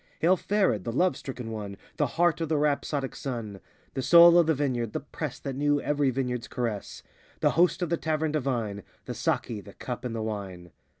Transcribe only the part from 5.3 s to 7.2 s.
That knew every vineyard's caress: